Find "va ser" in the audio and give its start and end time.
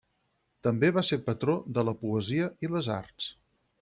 0.95-1.19